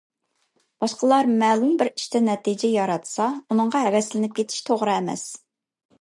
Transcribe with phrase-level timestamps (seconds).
[0.83, 5.29] باشقىلار مەلۇم بىر ئىشتا نەتىجە ياراتسا، ئۇنىڭغا ھەۋەسلىنىپ كېتىش توغرا ئەمەس.